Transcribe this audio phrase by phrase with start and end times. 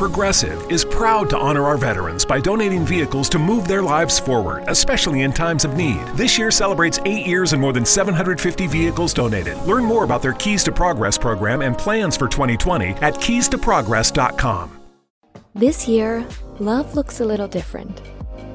[0.00, 4.64] Progressive is proud to honor our veterans by donating vehicles to move their lives forward,
[4.66, 6.00] especially in times of need.
[6.14, 9.58] This year celebrates eight years and more than 750 vehicles donated.
[9.64, 14.80] Learn more about their Keys to Progress program and plans for 2020 at keystoprogress.com.
[15.54, 16.26] This year,
[16.58, 18.00] love looks a little different.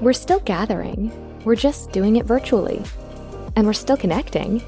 [0.02, 1.12] We're still gathering,
[1.46, 2.84] we're just doing it virtually.
[3.56, 4.64] And we're still connecting,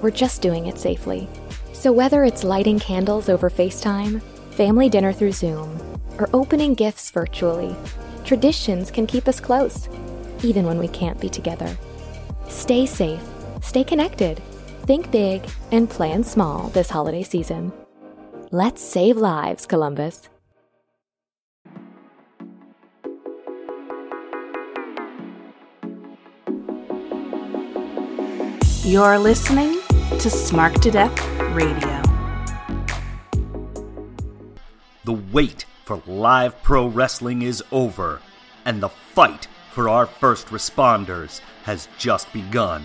[0.00, 1.28] we're just doing it safely.
[1.72, 4.22] So whether it's lighting candles over FaceTime,
[4.52, 7.74] family dinner through Zoom, or opening gifts virtually,
[8.24, 9.88] traditions can keep us close,
[10.42, 11.76] even when we can't be together.
[12.48, 13.22] Stay safe,
[13.62, 14.42] stay connected,
[14.84, 17.72] think big, and plan small this holiday season.
[18.50, 20.28] Let's save lives, Columbus.
[28.82, 29.74] You're listening
[30.18, 31.16] to Smark to Death
[31.52, 32.02] Radio.
[35.04, 38.20] The wait for live pro wrestling is over,
[38.64, 42.84] and the fight for our first responders has just begun.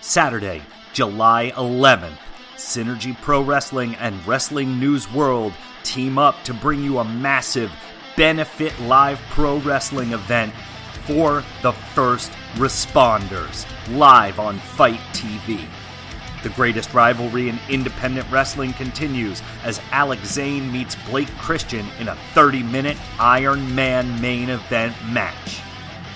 [0.00, 2.18] Saturday, July 11th,
[2.54, 7.72] Synergy Pro Wrestling and Wrestling News World team up to bring you a massive
[8.16, 10.54] benefit live pro wrestling event
[11.06, 15.66] for the first responders live on FITE TV.
[16.42, 22.16] The greatest rivalry in independent wrestling continues as Alex Zayne meets Blake Christian in a
[22.34, 25.60] 30 minute Iron Man main event match.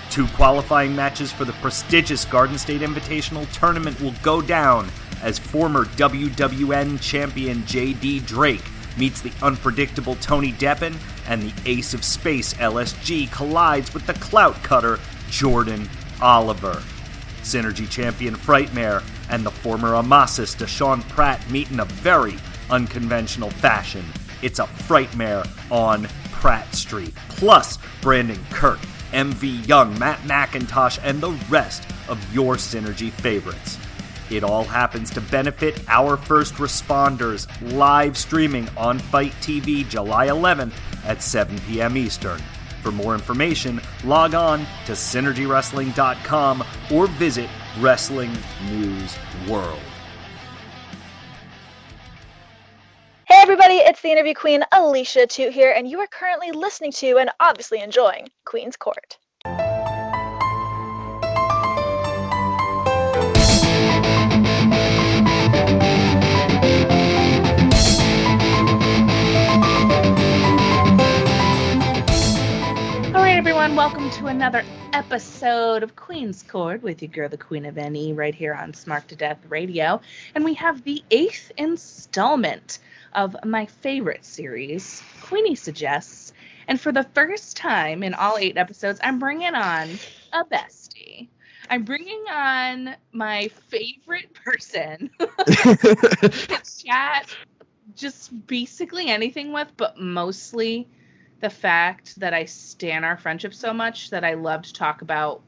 [0.09, 4.89] Two qualifying matches for the prestigious Garden State Invitational Tournament will go down
[5.21, 8.63] as former WWN champion JD Drake
[8.97, 10.95] meets the unpredictable Tony Deppen,
[11.27, 15.89] and the ace of space LSG collides with the clout cutter Jordan
[16.21, 16.81] Oliver.
[17.41, 22.37] Synergy champion Frightmare and the former Amasis Deshaun Pratt meet in a very
[22.69, 24.05] unconventional fashion.
[24.41, 27.13] It's a Frightmare on Pratt Street.
[27.29, 28.79] Plus, Brandon Kirk,
[29.11, 33.77] MV Young, Matt McIntosh, and the rest of your Synergy favorites.
[34.29, 40.73] It all happens to benefit our first responders live streaming on FITE TV July 11th
[41.05, 41.95] at 7 p.m.
[41.95, 42.41] Eastern.
[42.85, 46.63] For more information, log on to synergywrestling.com
[46.93, 48.31] or visit Wrestling
[48.69, 49.17] News
[49.49, 49.79] World.
[53.27, 57.17] Hey everybody, it's the interview queen Alicia Toot here, and you are currently listening to
[57.17, 59.17] and obviously enjoying Queen's Court.
[73.65, 78.13] Everyone, welcome to another episode of Queen's Court with your girl, the Queen of NE,
[78.13, 80.01] right here on Smark to Death Radio.
[80.35, 82.77] And we have the eighth installment
[83.11, 86.31] of my favorite series, Queeny Suggests.
[86.67, 89.89] And for the first time in all eight episodes, I'm bringing on
[90.31, 91.29] a bestie.
[91.67, 97.35] I'm bringing on my favorite person to chat
[97.95, 100.87] just basically anything with, but mostly
[101.41, 105.41] the fact that I stan our friendship so much that I love to talk about,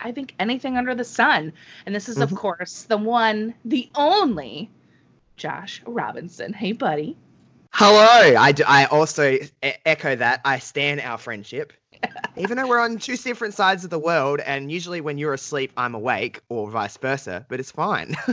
[0.00, 1.52] I think, anything under the sun.
[1.86, 2.34] And this is, Mm-hmm.
[2.34, 4.70] of course, the one, the only
[5.36, 6.52] Josh Robinson.
[6.52, 7.16] Hey, buddy.
[7.72, 8.36] Hello.
[8.36, 10.40] I, d- I also e- echo that.
[10.44, 11.72] I stand our friendship.
[12.36, 15.72] Even though we're on two different sides of the world, and usually when you're asleep,
[15.76, 18.16] I'm awake, or vice versa, but it's fine.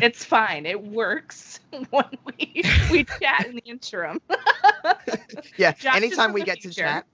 [0.00, 0.64] It's fine.
[0.64, 1.58] It works
[1.90, 4.20] when we we chat in the interim.
[5.56, 7.04] yeah, Josh anytime we get to chat,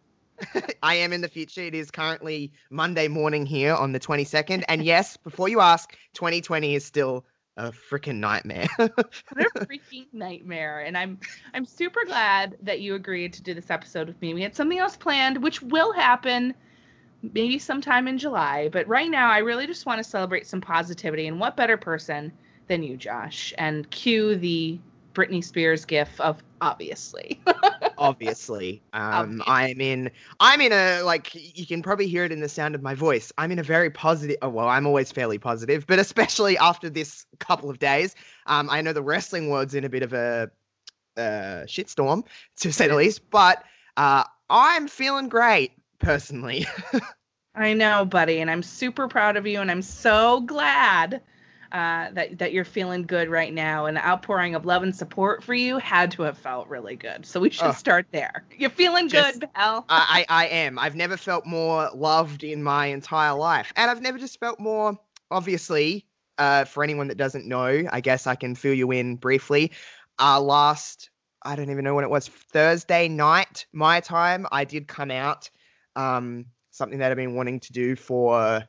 [0.82, 1.62] I am in the future.
[1.62, 4.64] It is currently Monday morning here on the 22nd.
[4.68, 7.24] And yes, before you ask, 2020 is still
[7.56, 8.66] a freaking nightmare.
[8.76, 8.92] what
[9.36, 11.18] a freaking nightmare and i'm
[11.54, 14.78] i'm super glad that you agreed to do this episode with me we had something
[14.78, 16.54] else planned which will happen
[17.22, 21.26] maybe sometime in july but right now i really just want to celebrate some positivity
[21.26, 22.32] and what better person
[22.66, 24.78] than you josh and cue the
[25.14, 27.40] britney spears gif of obviously.
[27.98, 28.82] Obviously.
[28.94, 29.44] Um Obviously.
[29.46, 30.10] i'm in
[30.40, 33.32] i'm in a like you can probably hear it in the sound of my voice.
[33.38, 37.26] I'm in a very positive oh, well i'm always fairly positive but especially after this
[37.38, 38.14] couple of days
[38.46, 40.50] um i know the wrestling world's in a bit of a
[41.16, 42.24] uh shitstorm
[42.56, 43.62] to say the least but
[43.96, 46.66] uh i'm feeling great personally.
[47.54, 51.20] I know buddy and i'm super proud of you and i'm so glad
[51.72, 55.42] uh, that that you're feeling good right now, and the outpouring of love and support
[55.42, 57.24] for you had to have felt really good.
[57.26, 57.72] So we should Oh.
[57.72, 58.44] start there.
[58.56, 59.84] You're feeling Just- good, pal.
[59.88, 64.00] I, I i am i've never felt more loved in my entire life and i've
[64.00, 64.98] never just felt more
[65.30, 66.06] obviously
[66.38, 69.72] uh for anyone that doesn't know i guess i can fill you in briefly
[70.18, 71.10] our last
[71.46, 74.46] I don't even know when it was Thursday night my time.
[74.50, 75.50] I did come out.
[75.94, 78.64] Um, something that I've been wanting to do for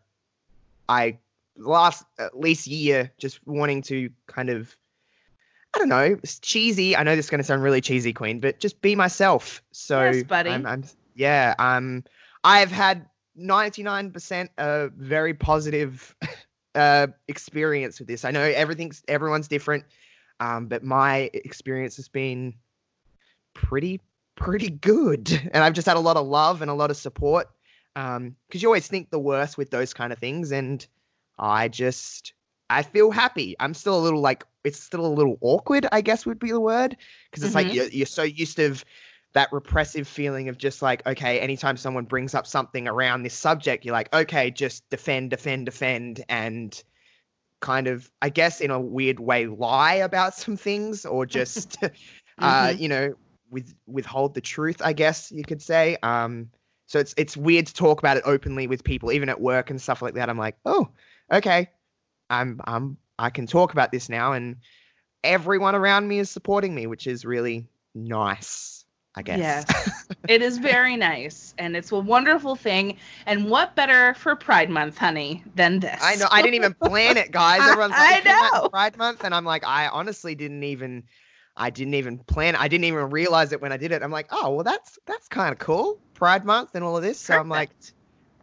[0.89, 1.17] I
[1.57, 4.75] last at least year, just wanting to kind of
[5.75, 6.95] I don't know, it's cheesy.
[6.95, 9.61] I know this is going to sound really cheesy, Queen, but just be myself.
[9.73, 10.51] So, Yes, buddy.
[10.51, 10.85] I'm, I'm
[11.15, 11.53] yeah.
[11.59, 12.05] Um,
[12.45, 16.15] I've had 99% a very positive
[16.75, 18.23] uh experience with this.
[18.23, 19.83] I know everything's everyone's different,
[20.39, 22.53] um, but my experience has been
[23.53, 24.01] pretty
[24.35, 27.47] pretty good, and I've just had a lot of love and a lot of support.
[27.97, 30.85] Um, because you always think the worst with those kind of things, and
[31.37, 32.33] I just
[32.69, 33.55] I feel happy.
[33.59, 36.59] I'm still a little like it's still a little awkward, I guess would be the
[36.59, 36.97] word,
[37.29, 37.75] because it's like Mhm.
[37.75, 38.75] you're, you're so used to
[39.33, 43.85] that repressive feeling of just like okay, anytime someone brings up something around this subject,
[43.85, 46.81] you're like okay, just defend, defend, defend, and
[47.61, 51.77] kind of I guess in a weird way lie about some things or just
[52.41, 52.77] uh Mhm.
[52.77, 53.13] you know
[53.49, 55.97] with withhold the truth, I guess you could say.
[56.03, 56.49] Um,
[56.87, 59.81] so it's it's weird to talk about it openly with people, even at work and
[59.81, 60.29] stuff like that.
[60.29, 60.89] I'm like, oh,
[61.31, 61.69] okay,
[62.29, 64.57] I'm I'm I can talk about this now, and
[65.23, 68.85] everyone around me is supporting me, which is really nice,
[69.15, 69.37] I guess.
[69.39, 70.07] Yes.
[70.27, 72.97] it is very nice, and it's a wonderful thing.
[73.25, 75.99] And what better for Pride Month, honey, than this?
[76.01, 77.61] I know I didn't even plan it, guys.
[77.69, 78.69] Everyone's I like, "Come out know.
[78.69, 81.03] Pride Month, and I'm like, I honestly didn't even.
[81.57, 82.57] I didn't even plan.
[82.57, 84.03] I didn't even realize it when I did it.
[84.03, 85.99] I'm like, oh well, that's that's kind of cool.
[86.13, 87.17] Pride Month and all of this.
[87.19, 87.69] So I'm like,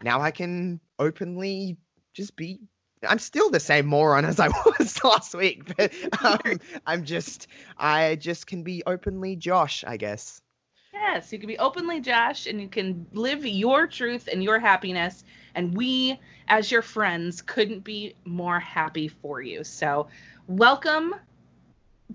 [0.02, 1.76] now I can openly
[2.14, 2.60] just be.
[3.06, 5.92] I'm still the same moron as I was last week, but
[6.24, 10.40] um, I'm just, I just can be openly Josh, I guess.
[10.92, 15.24] Yes, you can be openly Josh and you can live your truth and your happiness.
[15.54, 19.64] And we, as your friends, couldn't be more happy for you.
[19.64, 20.08] So,
[20.46, 21.14] welcome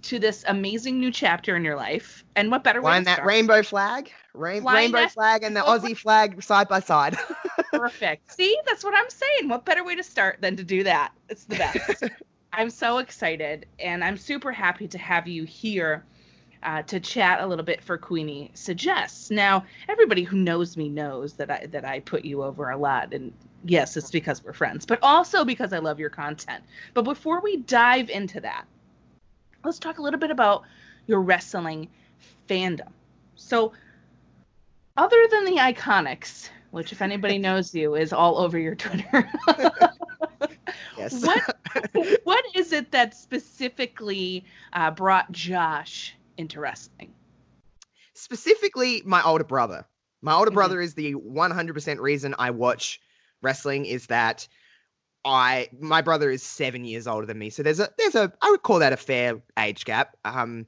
[0.04, 2.24] to this amazing new chapter in your life.
[2.36, 3.28] And what better way to that start?
[3.28, 7.18] rainbow flag, rain, rainbow that- flag, and the Aussie flag side by side.
[7.72, 8.32] Perfect.
[8.32, 9.50] See, that's what I'm saying.
[9.50, 11.12] What better way to start than to do that?
[11.30, 12.04] It's the best.
[12.54, 16.06] I'm so excited, and I'm super happy to have you here
[16.64, 19.30] uh, to chat a little bit for Queeny Suggests.
[19.30, 23.14] Now, everybody who knows me knows that I that I put you over a lot,
[23.14, 23.32] and
[23.64, 26.64] yes, it's because we're friends, but also because I love your content.
[26.94, 28.66] But before we dive into that,
[29.64, 30.64] let's talk a little bit about
[31.06, 31.90] your wrestling
[32.50, 32.92] fandom.
[33.36, 33.74] So,
[34.98, 39.30] other than the Iconics, which if anybody knows you is all over your Twitter.
[40.98, 41.24] yes.
[41.24, 41.42] What
[42.24, 47.14] what is it that specifically uh, brought Josh into wrestling?
[48.14, 49.86] specifically my older brother.
[50.24, 50.56] My older Mhm.
[50.56, 53.00] brother is the 100% reason I watch
[53.44, 54.48] wrestling is that
[55.24, 57.52] I my brother is 7 years older than me.
[57.52, 60.18] So there's a there's a I would call that a fair age gap.
[60.26, 60.66] Um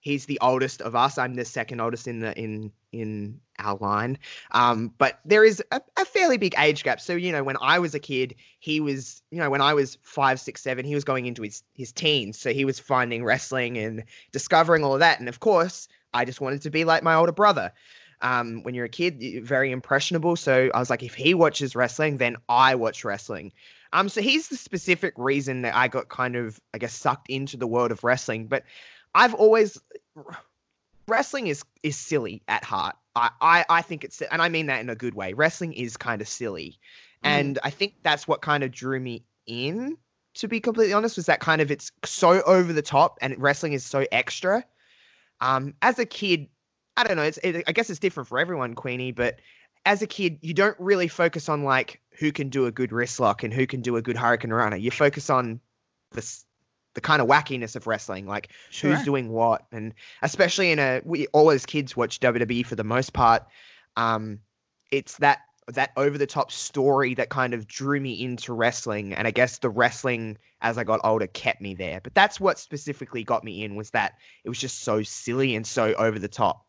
[0.00, 1.16] he's the oldest of us.
[1.16, 4.18] I'm the second oldest in the in in our line.
[4.50, 7.00] Um but there is a, a fairly big age gap.
[7.00, 9.98] So you know when I was a kid, he was you know when I was
[10.02, 12.38] five, six, seven, he was going into his his teens.
[12.38, 15.20] So he was finding wrestling and discovering all of that.
[15.20, 17.72] And of course, I just wanted to be like my older brother.
[18.22, 20.36] Um, when you're a kid, you're very impressionable.
[20.36, 23.52] So I was like, if he watches wrestling, then I watch wrestling.
[23.92, 27.56] Um, so he's the specific reason that I got kind of, I guess, sucked into
[27.56, 28.46] the world of wrestling.
[28.46, 28.64] But
[29.14, 29.80] I've always
[31.10, 32.96] wrestling is is silly at heart.
[33.14, 35.32] I I, I think it's, and I mean that in a good way.
[35.34, 36.78] Wrestling is kind of silly,
[37.22, 39.98] and I think that's what kind of drew me in.
[40.34, 43.72] To be completely honest, was that kind of it's so over the top, and wrestling
[43.72, 44.64] is so extra.
[45.40, 46.48] Um, as a kid,
[46.96, 47.24] I don't know.
[47.24, 49.14] It's it, I guess it's different for everyone, Queeny.
[49.14, 49.40] But
[49.84, 53.18] as a kid, you don't really focus on like who can do a good wrist
[53.18, 54.80] lock and who can do a good hurricanrana.
[54.80, 55.60] You focus on
[56.12, 56.22] the
[56.94, 61.26] the kind of wackiness of wrestling, like who's doing what, and especially in a we
[61.28, 63.44] all as kids watch WWE for the most part.
[63.96, 64.40] Um,
[64.90, 69.26] it's that that over the top story that kind of drew me into wrestling, and
[69.28, 72.00] I guess the wrestling as I got older kept me there.
[72.02, 75.66] But that's what specifically got me in was that it was just so silly and
[75.66, 76.66] so over the top.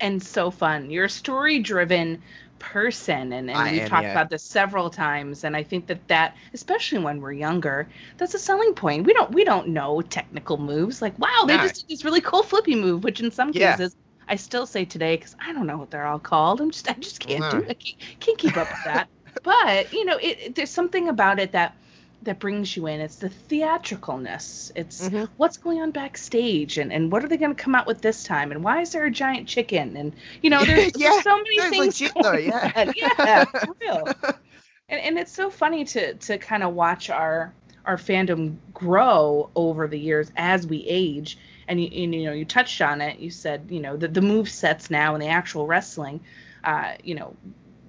[0.00, 0.90] and so fun.
[0.90, 2.22] You're a story driven
[2.58, 4.12] person and, and I we've am, talked yeah.
[4.12, 8.38] about this several times and I think that that especially when we're younger that's a
[8.38, 9.06] selling point.
[9.06, 11.62] We don't we don't know technical moves like wow they No.
[11.62, 13.76] just did this really cool flippy move which in some Yeah.
[13.76, 13.96] cases
[14.28, 16.60] I still say today cuz I don't know what they're all called.
[16.60, 17.50] I'm just I just can't No.
[17.50, 17.70] do it.
[17.70, 19.08] I can't, can't keep up with that.
[19.42, 21.74] but, you know, it- there's something about it that
[22.22, 23.00] that brings you in.
[23.00, 24.72] It's the theatricalness.
[24.74, 25.28] It's Mhm.
[25.36, 28.24] what's going on backstage and, and what are they going to come out with this
[28.24, 31.36] time and why is there a giant chicken and you know there's, Yeah, there's so
[31.36, 32.90] many things legit though, yeah.
[33.24, 34.10] yeah for real
[34.88, 37.52] and, and it's so funny to to kind of watch our
[37.84, 42.44] our fandom grow over the years as we age and you, and, you know you
[42.44, 43.18] touched on it.
[43.18, 46.20] You said you know the the move sets now and the actual wrestling,
[46.64, 47.34] uh, you know,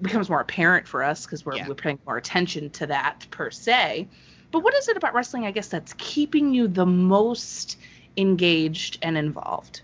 [0.02, 1.68] becomes more apparent for us because we're Yeah.
[1.68, 4.08] we're paying more attention to that per se.
[4.52, 5.46] But what is it about wrestling?
[5.46, 7.78] I guess that's keeping you the most
[8.18, 9.82] engaged and involved.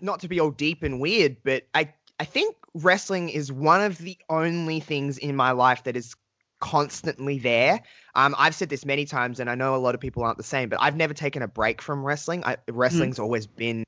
[0.00, 3.98] not to be all deep and weird, but I I think wrestling is one of
[3.98, 6.14] the only things in my life that is
[6.60, 7.82] constantly there.
[8.14, 10.44] Um, I've said this many times, and I know a lot of people aren't the
[10.44, 12.44] same, but I've never taken a break from wrestling.
[12.44, 13.84] I, wrestling's always been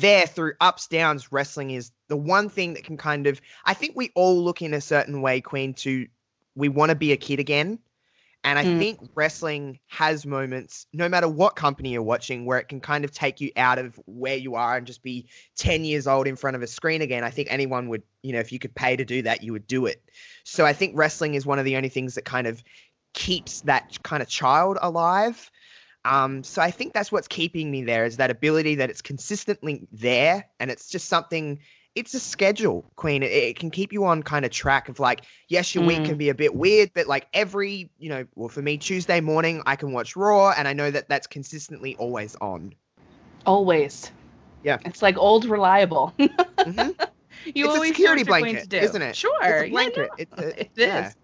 [0.00, 1.32] there through ups downs.
[1.32, 3.40] Wrestling is the one thing that can kind of.
[3.64, 6.06] I think we all look in a certain way, Queen, to
[6.54, 7.78] we want to be a kid again.
[8.44, 8.78] And I Mm.
[8.78, 13.10] think wrestling has moments, no matter what company you're watching, where it can kind of
[13.10, 15.26] take you out of where you are and just be
[15.56, 17.24] 10 years old in front of a screen again.
[17.24, 19.66] I think anyone would, you know, if you could pay to do that, you would
[19.66, 20.00] do it.
[20.44, 22.62] So I think wrestling is one of the only things that kind of
[23.12, 25.50] keeps that kind of child alive.
[26.04, 29.86] Um, so I think that's what's keeping me there is that ability that it's consistently
[29.92, 31.58] there and it's just something
[31.94, 33.24] it's a schedule, Queen.
[33.24, 36.04] It, it can keep you on kind of track of like, yes, your week Mm.
[36.04, 39.62] can be a bit weird, but like every, you know, well, for me, Tuesday morning,
[39.66, 42.74] I can watch Raw, and I know that that's consistently always on.
[43.46, 44.12] Always.
[44.62, 44.78] Yeah.
[44.84, 46.14] It's like old reliable.
[46.18, 46.94] Mhm.
[47.46, 49.16] you It's a always security you're going blanket, isn't it?
[49.16, 49.32] Sure.
[49.42, 50.08] It's a Yeah, blanket.
[50.10, 51.16] no, It's a- it is.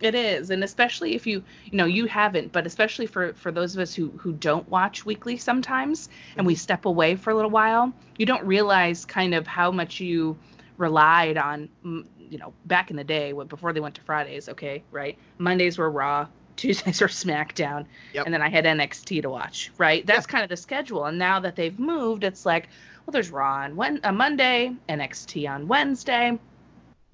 [0.00, 3.74] It is, and especially if you, you know, you haven't, but especially for for those
[3.74, 6.46] of us who who don't watch weekly sometimes, and Mm-hmm.
[6.46, 10.36] we step away for a little while, you don't realize kind of how much you
[10.76, 14.48] relied on, mm, you know, back in the day when before they went to Fridays.
[14.48, 15.18] Okay, right?
[15.38, 18.26] Mondays were Raw, Tuesdays were SmackDown, Yep.
[18.26, 19.72] and then I had NXT to watch.
[19.78, 20.06] Right?
[20.06, 21.04] That's kind of the schedule.
[21.06, 22.68] And now that they've moved, it's like,
[23.04, 26.38] well, there's Raw on Wen- a Monday, NXT on Wednesday.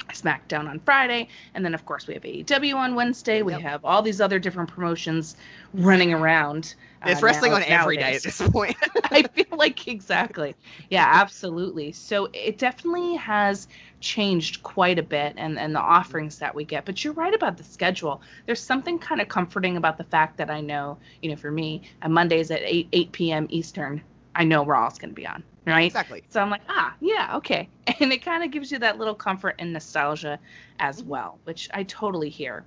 [0.09, 3.43] SmackDown on Friday, and then of course we have AEW on Wednesday.
[3.43, 3.63] We Yep.
[3.63, 5.37] have all these other different promotions
[5.73, 6.75] running around.
[7.03, 8.77] Uh, wrestling now- on every day at this point.
[9.11, 10.55] I feel like exactly.
[10.89, 11.93] Yeah, absolutely.
[11.93, 13.69] So it definitely has
[14.01, 16.87] changed quite a bit and, and the offerings that we get.
[16.87, 18.23] But you're right about the schedule.
[18.47, 21.83] There's something kind of comforting about the fact that I know, you know, for me,
[22.03, 23.47] on Mondays at 8, 8 p.m.
[23.51, 24.03] Eastern,
[24.35, 25.87] I know Raw's going to be on, right?
[25.87, 26.25] exactly.
[26.31, 27.69] So I'm like, ah, yeah, okay.
[28.01, 30.39] And it kind of gives you that little comfort and nostalgia
[30.81, 32.65] as well, which I totally hear.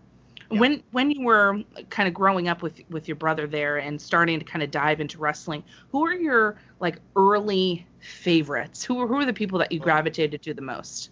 [0.49, 0.59] Yeah.
[0.59, 4.39] When when you were kind of growing up with with your brother there and starting
[4.39, 8.83] to kind of dive into wrestling, who are your like early favorites?
[8.83, 11.09] Who were who are the people that you gravitated to the most?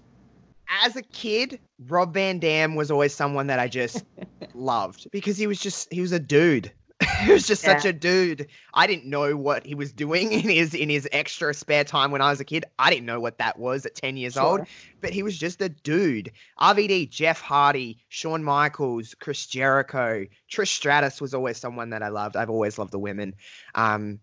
[0.84, 4.04] as a kid, Rob Van Dam was always someone that I just
[4.54, 6.72] loved because he was just he was a dude.
[7.26, 8.48] he was just such a dude.
[8.74, 12.22] I didn't know what he was doing in his in his extra spare time when
[12.22, 12.66] I was a kid.
[12.80, 14.62] I didn't know what that was at 10 years old,
[15.02, 16.32] but he was just a dude.
[16.60, 22.38] RVD, Jeff Hardy, Shawn Michaels, Chris Jericho, Trish Stratus was always someone that I loved.
[22.38, 23.36] I've always loved the women.
[23.74, 24.20] Um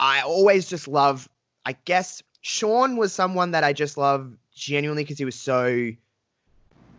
[0.00, 1.28] I always just love
[1.64, 5.90] I guess Shawn was someone that I just love genuinely because he was so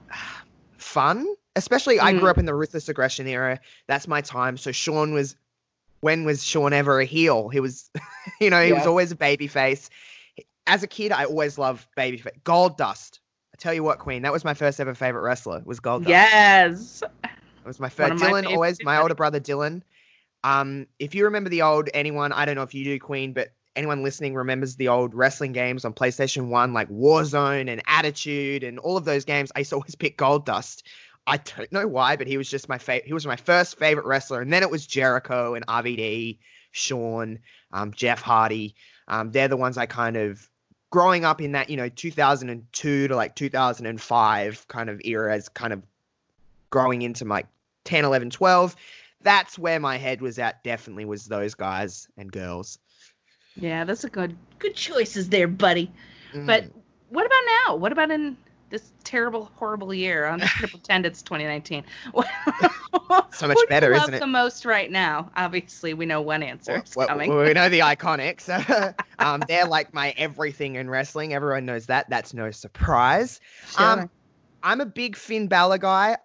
[0.95, 1.27] fun.
[1.57, 2.19] Especially, I Mm.
[2.21, 3.59] grew up in the ruthless aggression era.
[3.87, 4.57] That's my time.
[4.57, 5.35] So Shawn was,
[6.01, 7.49] when was Shawn ever a heel?
[7.49, 7.89] He was,
[8.41, 9.89] you know, he was always a baby face.
[10.67, 12.33] As a kid, I always loved baby face.
[12.43, 13.19] Goldust.
[13.53, 15.61] I tell you what, Queen, that was my first ever favorite wrestler.
[15.65, 16.07] Was Goldust.
[16.09, 17.03] Yes.
[17.23, 18.11] It was my first.
[18.13, 19.81] of my Dylan always, my older brother Dylan.
[20.43, 23.49] Um, if you remember the old anyone, I don't know if you do, Queen, but
[23.75, 28.79] anyone listening remembers the old wrestling games on PlayStation One, like Warzone and Attitude and
[28.79, 29.51] all of those games.
[29.55, 30.83] I used to always pick Goldust.
[31.27, 33.07] I don't know why, but he was just my favorite.
[33.07, 36.37] He was my first favorite wrestler, and then it was Jericho and RVD,
[36.71, 37.39] Shawn,
[37.71, 38.75] um, Jeff Hardy.
[39.07, 40.47] Um, they're the ones I kind of
[40.91, 45.73] growing up in that you know 2002 to like 2005 kind of era as kind
[45.73, 45.83] of
[46.69, 47.47] growing into like
[47.83, 48.75] 10 11 12
[49.21, 52.79] that's where my head was at definitely was those guys and girls
[53.57, 55.91] Yeah, that's a good good choices there, buddy.
[56.33, 56.45] Mm.
[56.45, 56.65] But
[57.09, 57.75] what about now?
[57.75, 58.37] What about in
[58.69, 60.25] this terrible, horrible year?
[60.25, 61.83] I'm just gonna pretend it's 2019.
[63.31, 64.19] So much Who do you better, love isn't it?
[64.19, 65.29] The most right now.
[65.35, 67.29] Obviously, we know one answer is well, coming.
[67.29, 68.49] well, we know the iconics
[69.19, 73.39] um, they're like my everything in wrestling everyone knows that that's no surprise
[73.77, 74.09] um,
[74.65, 76.17] I'm a big Finn Balor guy.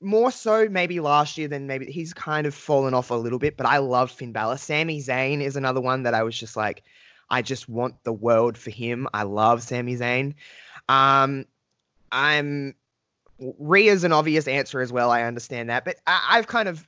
[0.00, 3.56] More so maybe last year than maybe he's kind of fallen off a little bit,
[3.56, 4.58] but I love Finn Balor.
[4.58, 6.84] Sami Zayn is another one that I was just like,
[7.28, 9.08] I just want the world for him.
[9.12, 10.34] I love Sami Zayn.
[10.88, 11.46] Um,
[12.12, 12.76] I'm
[13.40, 15.10] Rhea's an obvious answer as well.
[15.10, 16.86] I understand that, but I, I've kind of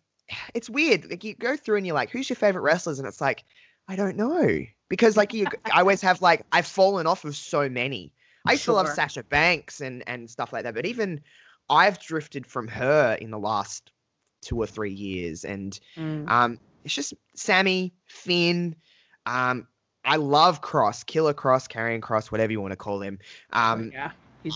[0.55, 1.11] it's weird.
[1.11, 3.01] Like you go through and you're like, who's your favorite wrestlers?
[3.01, 3.45] And it's like,
[3.89, 7.69] I don't know because like you, I always have like I've fallen off of so
[7.69, 8.13] many.
[8.47, 11.23] I used to love Sasha Banks and and stuff like that, but even
[11.69, 13.91] I've drifted from her in the last
[14.43, 16.29] two or three years, and Mm.
[16.29, 18.77] um, it's just Sami, Finn.
[19.25, 19.67] Um,
[20.05, 23.19] I love Kross, Killer Kross, Karrion Kross, whatever you want to call him.
[23.51, 24.11] Um, Oh, yeah.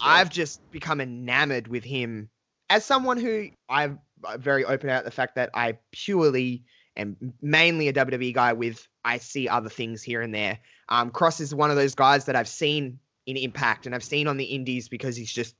[0.04, 2.28] I've just become enamored with him
[2.68, 4.00] as someone who I'm
[4.36, 6.64] very open about the fact that I purely
[6.94, 10.58] am mainly a WWE guy with I see other things here and there.
[10.90, 12.98] Um, Kross is one of those guys that I've seen
[13.28, 15.54] in Impact and I've seen on the Indies because he's just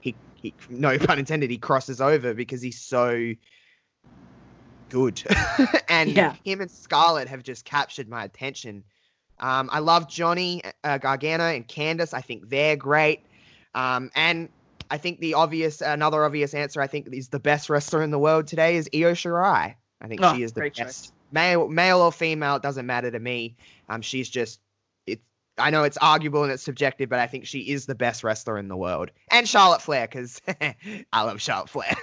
[0.00, 3.32] he, he no pun intended he crosses over because he's so
[4.88, 5.22] good
[5.88, 6.34] and Yeah.
[6.44, 8.84] him and Scarlett have just captured my attention.
[9.38, 12.14] Um, I love Johnny uh, Gargano and Candice.
[12.14, 13.20] I think they're great.
[13.74, 14.48] Um, and
[14.90, 18.18] I think the obvious, another obvious answer, I think is the best wrestler in the
[18.18, 19.74] world today is Io Shirai.
[20.00, 21.12] I think Oh, she is the best, choice.
[21.30, 22.56] male, male or female.
[22.56, 23.56] It doesn't matter to me.
[23.88, 24.60] Um, she's just.
[25.60, 28.58] I know it's arguable and it's subjective, but I think she is the best wrestler
[28.58, 29.10] in the world.
[29.30, 30.40] And Charlotte Flair, because
[31.12, 31.96] I love Charlotte Flair.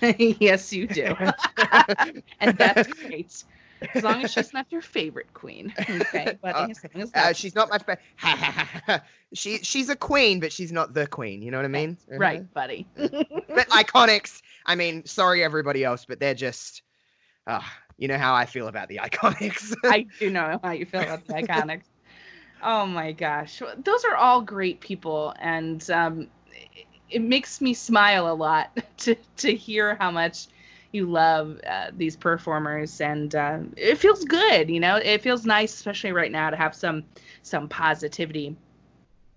[0.18, 1.14] yes, you do.
[2.40, 3.44] and that's great.
[3.94, 5.74] As long as she's not your favorite queen.
[5.78, 6.38] Okay.
[6.40, 9.02] But Uh, as as Uh, she's not my favorite.
[9.34, 11.42] she she's a queen, but she's not the queen.
[11.42, 11.96] You know what I mean?
[12.08, 12.86] right, buddy.
[12.96, 14.40] But iconics.
[14.64, 16.82] I mean, sorry everybody else, but they're just.
[17.46, 17.60] Uh,
[17.98, 19.74] you know how I feel about the iconics.
[19.84, 21.82] I do know how you feel about the iconics.
[22.62, 26.28] Oh my gosh, those are all great people, and um,
[27.10, 30.46] it, makes me smile a lot to to hear how much
[30.92, 34.70] you love uh, these performers, and uh, it feels good.
[34.70, 37.04] You know, it feels nice, especially right now, to have some
[37.42, 38.56] some positivity.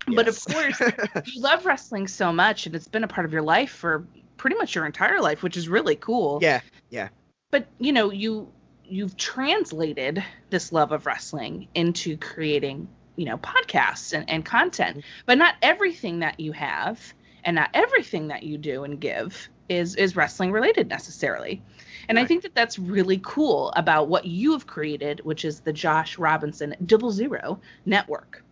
[0.08, 0.80] But of course,
[1.26, 4.06] you love wrestling so much, and it's been a part of your life for
[4.38, 7.10] pretty much your entire life, which is really cool Yeah, yeah,
[7.52, 8.52] but you know you
[8.84, 15.04] you've translated this love of wrestling into creating you know podcasts and, and content.
[15.26, 19.96] But not everything that you have and not everything that you do and give is
[19.96, 21.62] is wrestling related necessarily.
[22.08, 25.74] And i think that that's really cool about what you have created which is the
[25.74, 28.44] josh robinson double zero network.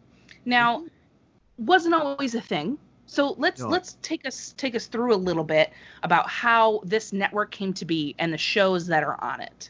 [0.45, 0.85] Now
[1.57, 2.77] wasn't always a thing.
[3.05, 3.69] So let's No.
[3.69, 7.85] let's take us take us through a little bit about how this network came to
[7.85, 9.69] be and the shows that are on it.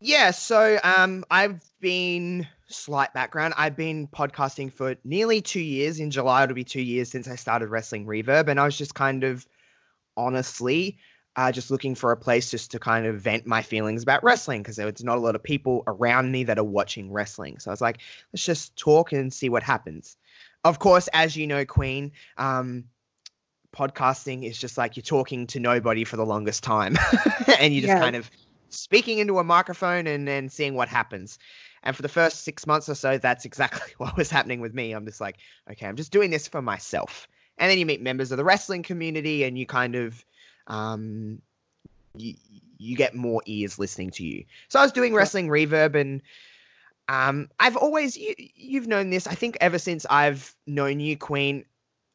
[0.00, 3.54] Yeah, so um, I've been slight background.
[3.56, 6.00] I've been podcasting for nearly two years.
[6.00, 8.94] In July, it'll be two years since I started wrestling Reverb, and I was just
[8.94, 9.46] kind of
[10.16, 10.98] honestly
[11.36, 14.62] uh, just looking for a place just to kind of vent my feelings about wrestling
[14.62, 17.58] because there was not a lot of people around me that are watching wrestling.
[17.58, 18.00] So I was like,
[18.32, 20.16] let's just talk and see what happens.
[20.62, 22.84] Of course, as you know, Queen, um,
[23.74, 26.96] podcasting is just like you're talking to nobody for the longest time,
[27.58, 28.00] and you just Yeah.
[28.00, 28.30] kind of
[28.70, 31.38] speaking into a microphone and then seeing what happens.
[31.84, 34.92] And for the first six months or so, that's exactly what was happening with me.
[34.92, 35.36] I'm just like,
[35.70, 37.28] okay, I'm just doing this for myself.
[37.58, 40.24] And then you meet members of the wrestling community, and you kind of,
[40.66, 41.40] um,
[42.16, 42.34] you
[42.78, 44.44] you get more ears listening to you.
[44.68, 46.22] So I was doing wrestling reverb, and
[47.08, 49.28] um, I've always you you've known this.
[49.28, 51.64] I think ever since I've known you, Queen.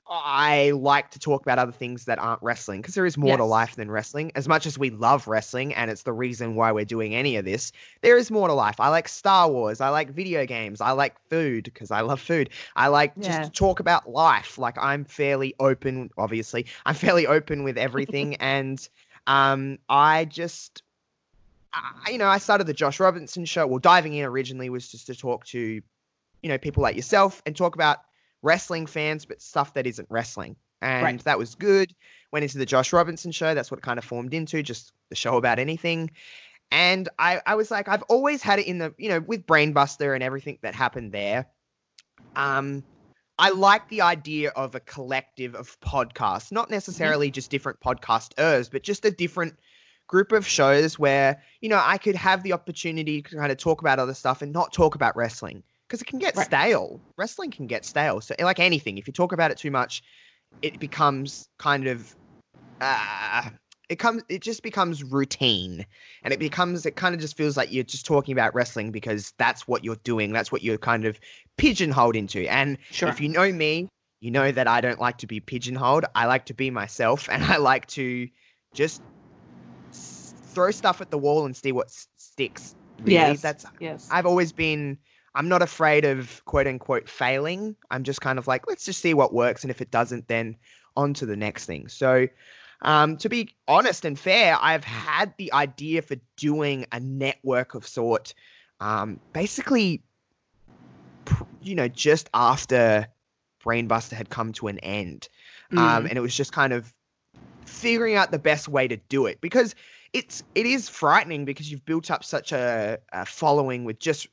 [0.10, 3.46] I like to talk about other things that aren't wrestling because there is more to
[3.46, 4.32] life than wrestling.
[4.34, 7.46] As much as we love wrestling, and it's the reason why we're doing any of
[7.46, 8.80] this, there is more to life.
[8.80, 9.82] I like Star Wars.
[9.82, 10.82] I like video games.
[10.82, 12.50] I like food because I love food.
[12.76, 14.58] I like just to talk about life.
[14.58, 16.66] Like I'm fairly open, obviously.
[16.88, 18.88] I'm fairly open with everything, and
[19.28, 20.82] um, I just,
[21.72, 23.68] I, you know, I started the Josh Robinson show.
[23.68, 27.56] Well, diving in originally was just to talk to, you know, people like yourself and
[27.56, 28.00] talk about
[28.42, 30.56] wrestling fans, but stuff that isn't wrestling.
[30.82, 31.24] And Right.
[31.26, 31.94] that was good.
[32.32, 33.54] Went into the Josh Robinson show.
[33.54, 36.12] That's what it kind of formed into, just the show about anything.
[36.72, 40.14] And I, I was like, I've always had it in the, you know, with Brainbuster
[40.14, 41.48] and everything that happened there.
[42.36, 42.84] Um,
[43.40, 48.84] I like the idea of a collective of podcasts, not necessarily just different podcasters, but
[48.84, 49.58] just a different
[50.08, 53.82] group of shows where, you know, I could have the opportunity to kind of talk
[53.82, 56.46] about other stuff and not talk about wrestling because it can get Right.
[56.46, 57.02] stale.
[57.18, 58.22] Wrestling can get stale.
[58.22, 60.04] So, like anything, if you talk about it too much,
[60.62, 62.16] it becomes kind of
[62.82, 63.50] uh
[63.90, 65.86] it comes it just becomes routine
[66.24, 69.34] and it becomes it kind of just feels like you're just talking about wrestling because
[69.38, 71.20] that's what you're doing that's what you're kind of
[71.58, 73.10] pigeonholed into and Sure.
[73.10, 73.90] if you know me
[74.22, 77.44] you know that i don't like to be pigeonholed i like to be myself and
[77.44, 78.30] i like to
[78.74, 79.02] just
[79.92, 83.42] throw stuff at the wall and see what sticks really Yes.
[83.42, 84.08] that's yes.
[84.12, 84.98] I've always been
[85.34, 87.76] I'm not afraid of quote unquote failing.
[87.90, 89.64] I'm just kind of like, let's just see what works.
[89.64, 90.58] And if it doesn't, then
[90.96, 91.88] on to the next thing.
[91.88, 92.28] So
[92.82, 97.88] um, to be honest and fair, I've had the idea for doing a network of
[97.88, 98.34] sort,
[98.80, 100.02] um, basically,
[101.62, 103.08] you know, just after
[103.64, 105.28] Brainbuster had come to an end.
[105.72, 106.92] Um, and it was just kind of
[107.66, 109.76] figuring out the best way to do it because
[110.14, 114.28] it's it is frightening because you've built up such a, a following with just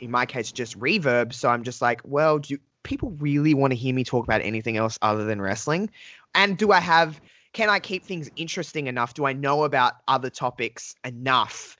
[0.00, 3.76] in my case just reverb so i'm just like well do people really want to
[3.76, 5.90] hear me talk about anything else other than wrestling
[6.34, 7.20] and do i have
[7.52, 11.76] can i keep things interesting enough do i know about other topics enough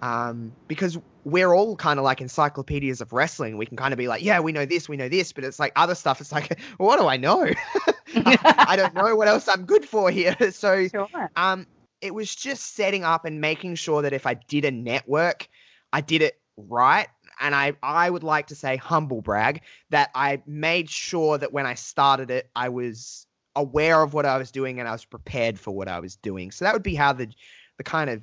[0.00, 3.56] um, because we're all kind of like encyclopedias of wrestling.
[3.58, 5.58] We can kind of be like, yeah, we know this, we know this, but it's
[5.58, 6.20] like other stuff.
[6.20, 7.46] It's like, well, what do I know?
[8.16, 10.36] I don't know what else I'm good for here.
[10.52, 11.08] So, Sure.
[11.36, 11.66] um,
[12.00, 15.48] it was just setting up and making sure that if I did a network,
[15.92, 17.08] I did it right.
[17.40, 21.66] And I, I would like to say humble brag that I made sure that when
[21.66, 25.58] I started it, I was aware of what I was doing and I was prepared
[25.58, 26.50] for what I was doing.
[26.50, 27.28] So that would be how the,
[27.76, 28.22] the kind of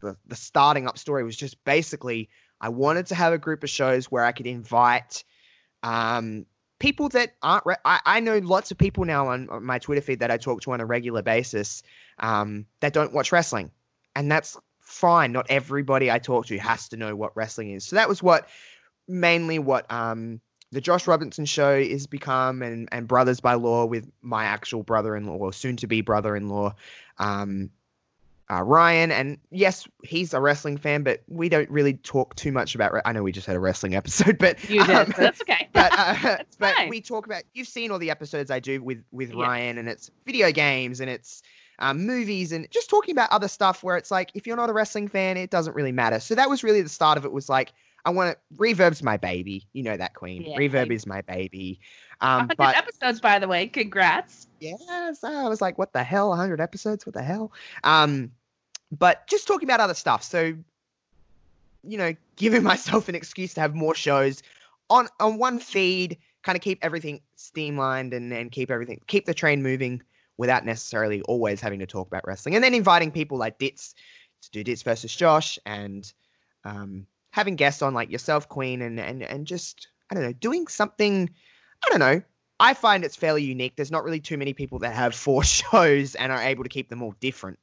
[0.00, 2.28] the, the starting up story was just basically
[2.60, 5.24] I wanted to have a group of shows where I could invite
[5.82, 6.46] um,
[6.78, 7.66] people that aren't.
[7.66, 10.62] Re- I, I know lots of people now on, my Twitter feed that I talk
[10.62, 11.82] to on a regular basis
[12.18, 13.70] um, that don't watch wrestling,
[14.16, 14.56] and that's
[14.88, 15.32] fine.
[15.32, 17.84] Not everybody I talk to has to know what wrestling is.
[17.84, 18.48] So that was what
[19.06, 20.40] mainly what um,
[20.72, 25.36] the Josh Robinson show is become, and and Brothers by Law with my actual brother-in-law,
[25.36, 26.74] or soon-to-be brother-in-law.
[27.18, 27.70] Um,
[28.50, 32.74] uh, Ryan, and yes, he's a wrestling fan, but we don't really talk too much
[32.74, 32.94] about.
[32.94, 34.94] Re- I know we just had a wrestling episode, but You did.
[34.96, 35.68] um, that's okay.
[35.72, 36.88] but uh, That's but fine.
[36.88, 37.42] we talk about.
[37.52, 39.42] You've seen all the episodes I do with with Yeah.
[39.44, 41.42] Ryan, and it's video games and it's
[41.78, 44.72] um, movies and just talking about other stuff where it's like if you're not a
[44.72, 46.20] wrestling fan, it doesn't really matter.
[46.20, 47.32] So that was really the start of it.
[47.32, 47.72] Was like
[48.04, 49.66] I want to Reverb's my baby.
[49.72, 50.42] You know that Queen.
[50.42, 50.56] Yeah.
[50.56, 51.80] Reverb is my baby.
[52.20, 53.68] Um, 100 but episodes, by the way.
[53.68, 54.48] Congrats.
[54.60, 56.30] Yes, I was like, what the hell?
[56.30, 57.06] 100 episodes?
[57.06, 57.52] What the hell?
[57.84, 58.32] Um,
[58.90, 60.24] but just talking about other stuff.
[60.24, 60.56] So,
[61.84, 64.42] you know, giving myself an excuse to have more shows
[64.90, 69.34] on on one feed, kind of keep everything streamlined and and keep everything keep the
[69.34, 70.02] train moving
[70.38, 72.54] without necessarily always having to talk about wrestling.
[72.54, 73.94] And then inviting people like Ditz
[74.42, 76.10] to do Ditz versus Josh and
[76.64, 80.68] um, having guests on like yourself, Queen, and and and just I don't know, doing
[80.68, 81.28] something.
[81.84, 82.22] I don't know.
[82.60, 83.76] I find it's fairly unique.
[83.76, 86.88] There's not really too many people that have four shows and are able to keep
[86.88, 87.58] them all different.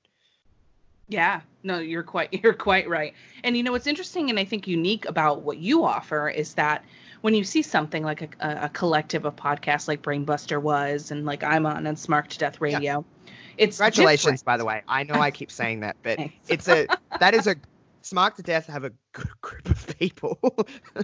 [1.08, 3.14] Yeah, no, you're quite you're quite right.
[3.44, 6.84] And you know what's interesting and I think unique about what you offer is that
[7.26, 11.44] when you see something like a, a, collective of podcasts like Brainbuster was and like
[11.44, 13.04] I'm on and Smark to Death Radio,
[13.58, 14.46] it's Congratulations, different.
[14.46, 14.84] by the way.
[14.88, 16.86] I know I keep saying that, but it's a
[17.20, 17.56] that is a
[18.04, 20.38] smark to death have a good group of people.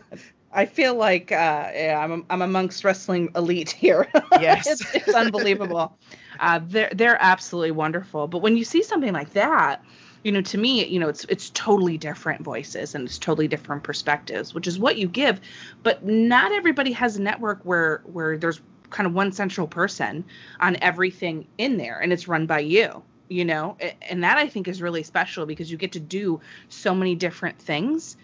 [0.54, 4.08] I feel like uh, yeah, I'm I'm amongst wrestling elite here.
[4.40, 4.68] Yes.
[4.68, 5.98] it's, it's unbelievable.
[6.40, 8.28] Uh, they're they're absolutely wonderful.
[8.28, 9.84] But when you see something like that,
[10.24, 13.84] you know, to me, you know, it's it's totally different voices and it's totally different
[13.84, 15.42] perspectives, which is what you give.
[15.84, 20.24] But not everybody has a network where where there's kind of one central person
[20.60, 23.04] on everything in there, and it's run by you.
[23.30, 23.78] You know,
[24.10, 27.58] and that I think is really special because you get to do so many different
[27.58, 28.18] things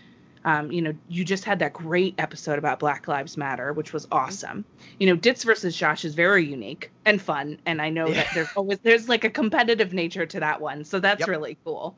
[0.48, 4.08] um, you know, you just had that great episode about Black Lives Matter, which was
[4.14, 4.64] awesome.
[4.98, 8.48] You know, Ditz versus Josh is very unique and fun, and I know that there's
[8.56, 11.28] always there's like a competitive nature to that one, so that's Yep.
[11.28, 11.98] really cool.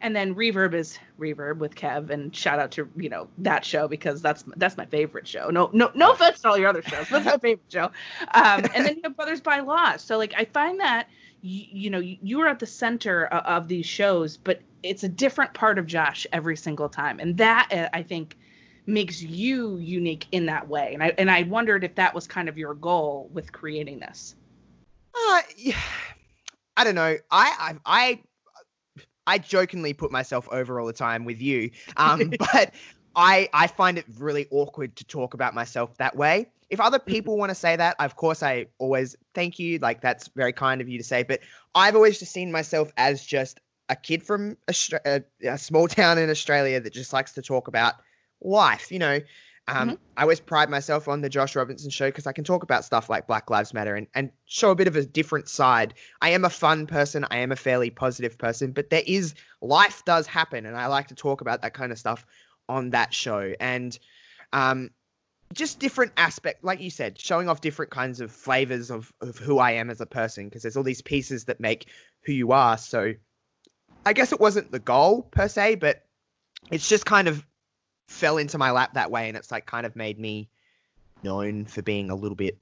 [0.00, 3.86] And then Reverb is Reverb with Kev, and shout out to you know that show
[3.86, 5.50] because that's that's my favorite show.
[5.50, 7.84] No, no, no offense to all your other shows, but that's my favorite show.
[8.32, 9.98] Um, and then you have Brothers by Law.
[9.98, 11.08] So like I find that
[11.42, 15.02] you, you know you, you are at the center of, of these shows, but it's
[15.02, 18.36] a different part of Josh every single time, and that uh, I think
[18.86, 20.92] makes you unique in that way.
[20.92, 24.36] And I and I wondered if that was kind of your goal with creating this.
[25.14, 25.80] Uh, yeah,
[26.76, 27.16] I don't know.
[27.30, 28.20] I, I I
[29.26, 32.74] I jokingly put myself over all the time with you, um, but
[33.16, 36.50] I I find it really awkward to talk about myself that way.
[36.70, 39.78] If other people want to say that, of course, I always thank you.
[39.78, 41.22] Like that's very kind of you to say.
[41.22, 41.40] But
[41.74, 46.30] I've always just seen myself as just a kid from a, a small town in
[46.30, 47.94] Australia that just likes to talk about
[48.40, 48.90] life.
[48.90, 49.20] You know,
[49.66, 52.84] um, I always pride myself on the Josh Robinson show because I can talk about
[52.84, 55.94] stuff like Black Lives Matter and, and show a bit of a different side.
[56.20, 57.26] I am a fun person.
[57.30, 61.08] I am a fairly positive person, but there is life does happen, and I like
[61.08, 62.26] to talk about that kind of stuff
[62.68, 63.54] on that show.
[63.58, 63.98] And
[64.52, 64.90] um,
[65.54, 69.58] just different aspect, like you said, showing off different kinds of flavors of, of who
[69.58, 71.88] I am as a person because there's all these pieces that make
[72.26, 72.76] who you are.
[72.76, 73.14] So
[74.06, 76.04] I guess it wasn't the goal per se, but
[76.70, 77.46] it's just kind of
[78.08, 80.50] fell into my lap that way and it's like kind of made me
[81.22, 82.58] known for being a little bit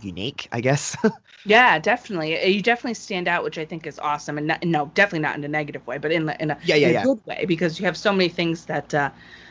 [0.00, 0.96] unique, I guess.
[1.44, 2.36] Yeah, definitely.
[2.42, 4.36] Uh, You definitely stand out, which I think is awesome.
[4.38, 6.88] And not, no, definitely not in a negative way, but in in a, Yeah, yeah,
[6.88, 7.06] in a yeah.
[7.06, 9.10] good way because you have so many things that uh,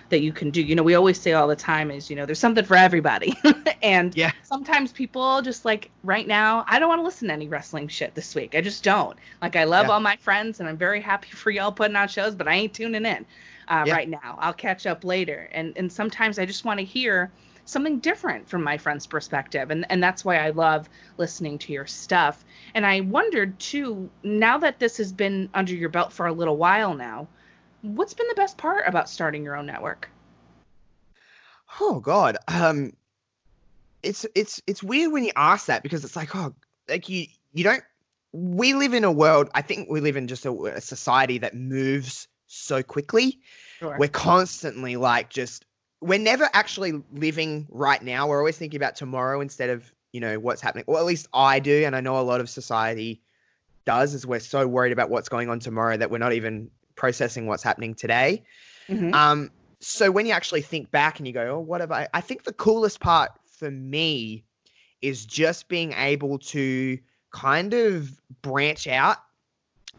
[0.09, 0.61] that you can do.
[0.61, 3.35] You know, we always say all the time is, you know, there's something for everybody.
[3.81, 4.31] and Yeah.
[4.43, 8.15] sometimes people just like right now, I don't want to listen to any wrestling shit
[8.15, 8.55] this week.
[8.55, 9.17] I just don't.
[9.41, 9.93] Like I love Yeah.
[9.93, 12.73] all my friends and I'm very happy for y'all putting on shows, but I ain't
[12.73, 13.25] tuning in
[13.67, 13.93] uh, Yeah.
[13.93, 14.37] right now.
[14.39, 15.49] I'll catch up later.
[15.51, 17.33] And and sometimes I just want to hear
[17.65, 19.71] something different from my friend's perspective.
[19.71, 20.87] And and that's why I love
[21.17, 22.45] listening to your stuff.
[22.75, 26.57] And I wondered too, now that this has been under your belt for a little
[26.57, 27.27] while now,
[27.85, 30.09] what's been the best part about starting your own network?
[31.79, 32.37] Oh God.
[32.47, 32.93] Um,
[34.03, 36.53] it's it's it's weird when you ask that because it's like oh
[36.87, 37.83] like you you don't.
[38.31, 39.49] We live in a world.
[39.53, 43.39] I think we live in just a, a society that moves so quickly.
[43.79, 43.95] Sure.
[43.97, 45.65] We're constantly like just.
[46.01, 48.27] We're never actually living right now.
[48.27, 50.85] We're always thinking about tomorrow instead of you know what's happening.
[50.87, 53.21] Well, at least I do, and I know a lot of society
[53.85, 54.13] does.
[54.13, 57.63] Is we're so worried about what's going on tomorrow that we're not even processing what's
[57.63, 58.43] happening today.
[58.89, 59.13] Mhm.
[59.13, 62.07] Um, so when you actually think back and you go, oh, what have I?
[62.13, 64.43] I think the coolest part for me
[65.01, 66.97] is just being able to
[67.31, 68.09] kind of
[68.41, 69.17] branch out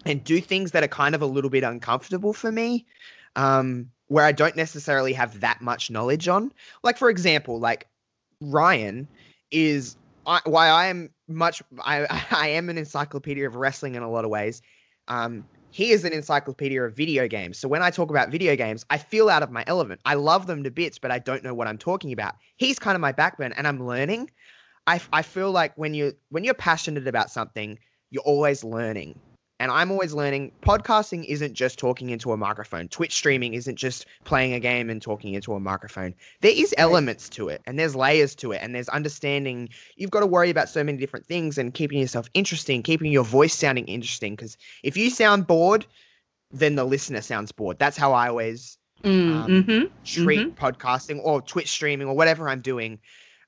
[0.04, 2.86] and do things that are kind of a little bit uncomfortable for me,
[3.36, 6.52] um, where I don't necessarily have that much knowledge on.
[6.82, 7.88] Like for example, like
[8.40, 9.08] Ryan
[9.50, 14.10] is I, why I am much I I am an encyclopedia of wrestling in a
[14.10, 14.62] lot of ways.
[15.08, 15.46] Um,
[15.76, 17.58] he is an encyclopedia of video games.
[17.58, 20.00] So when I talk about video games, I feel out of my element.
[20.06, 22.34] I love them to bits, but I don't know what I'm talking about.
[22.56, 24.30] He's kind of my backbone, and I'm learning.
[24.86, 29.20] I, I feel like when you when you're passionate about something, you're always learning.
[29.58, 30.52] And I'm always learning.
[30.60, 32.88] Podcasting isn't just talking into a microphone.
[32.88, 36.14] Twitch streaming isn't just playing a game and talking into a microphone.
[36.42, 39.70] There is elements to it, and there's layers to it, and there's understanding.
[39.96, 43.24] You've got to worry about so many different things and keeping yourself interesting, keeping your
[43.24, 44.34] voice sounding interesting.
[44.36, 45.86] Because if you sound bored,
[46.50, 47.78] then the listener sounds bored.
[47.78, 49.84] That's how I always um, Mm-hmm.
[50.04, 53.00] treat podcasting or Twitch streaming or whatever I'm doing.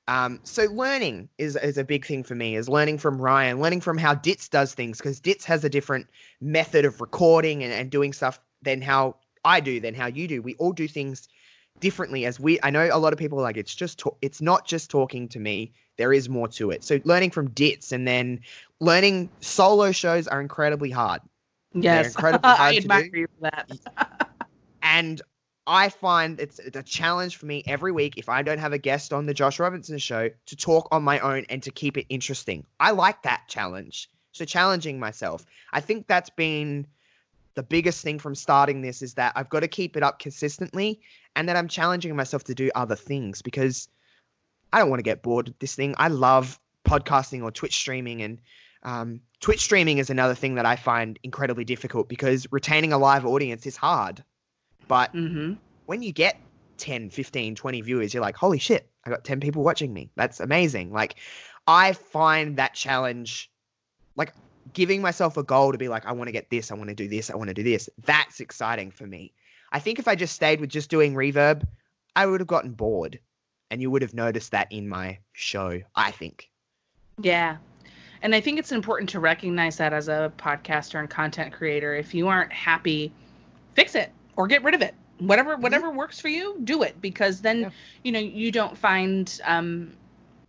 [0.09, 2.55] Um, so learning is is a big thing for me.
[2.55, 6.07] Is learning from Ryan, learning from how Ditz does things because Ditz has a different
[6.41, 10.41] method of recording and, and doing stuff than how I do, than how you do.
[10.41, 11.29] We all do things
[11.79, 12.25] differently.
[12.25, 14.65] As we, I know a lot of people are like it's just ta- it's not
[14.65, 15.73] just talking to me.
[15.97, 16.83] There is more to it.
[16.83, 18.39] So learning from Ditz and then
[18.79, 21.21] learning solo shows are incredibly hard.
[21.75, 23.19] Yes, incredibly I hard to admire do.
[23.19, 23.71] you for that.
[24.81, 25.21] And
[25.69, 28.79] I find it's, it's a challenge for me every week if I don't have a
[28.79, 32.07] guest on the Josh Robinson show to talk on my own and to keep it
[32.09, 32.65] interesting.
[32.79, 34.09] I like that challenge.
[34.31, 35.45] So challenging myself.
[35.71, 36.87] I think that's been
[37.53, 41.01] the biggest thing from starting this is that I've got to keep it up consistently
[41.35, 43.89] and that I'm challenging myself to do other things because
[44.73, 45.93] I don't want to get bored with this thing.
[45.99, 48.41] I love podcasting or Twitch streaming and
[48.81, 53.25] um, Twitch streaming is another thing that I find incredibly difficult because retaining a live
[53.25, 54.23] audience is hard.
[54.89, 55.53] But hmm
[55.85, 56.39] when you get
[56.77, 60.11] 10, 15, 20 viewers, you're like, holy shit, I got 10 people watching me.
[60.15, 60.91] That's amazing.
[60.91, 61.15] Like,
[61.65, 63.49] I find that challenge,
[64.15, 64.33] like
[64.73, 66.95] giving myself a goal to be like, I want to get this, I want to
[66.95, 67.89] do this, I want to do this.
[68.05, 69.33] That's exciting for me.
[69.71, 71.65] I think if I just stayed with just doing reverb,
[72.15, 73.19] I would have gotten bored.
[73.71, 76.49] And you would have noticed that in my show, I think.
[77.19, 77.57] Yeah.
[78.21, 81.95] And I think it's important to recognize that as a podcaster and content creator.
[81.95, 83.11] If you aren't happy,
[83.73, 84.95] fix it or get rid of it.
[85.19, 87.69] Whatever whatever works for you, do it because then Yeah.
[88.03, 89.97] you know you don't find um,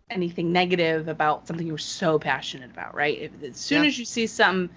[0.09, 3.19] anything negative about something you're so passionate about, right?
[3.19, 3.87] If, as soon Yeah.
[3.87, 4.73] as you see something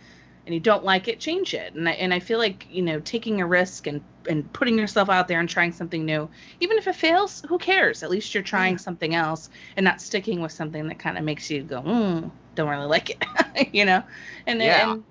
[0.46, 1.74] and you don't like it, change it.
[1.74, 5.08] And I, and I feel like you know taking a risk and and putting yourself
[5.08, 6.28] out there and trying something new,
[6.60, 8.02] even if it fails, who cares?
[8.02, 8.78] At least you're trying Yeah.
[8.78, 12.68] something else and not sticking with something that kind of makes you go, mm, don't
[12.68, 14.02] really like it, you know?
[14.46, 14.90] And Yeah.
[14.90, 15.04] and